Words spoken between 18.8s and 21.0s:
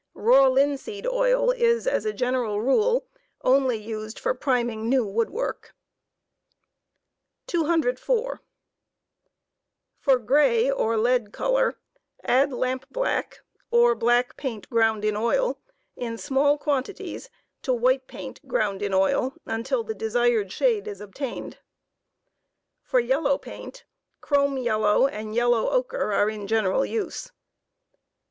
in oil, until the desired shade is